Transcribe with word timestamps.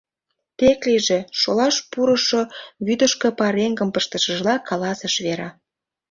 —Тек 0.57 0.79
лийже,— 0.87 1.19
шолаш 1.39 1.75
пурышо 1.91 2.41
вӱдышкӧ 2.85 3.29
пареҥгым 3.39 3.89
пыштышыжла, 3.95 4.55
каласыш 4.69 5.15
Вера. 5.25 5.49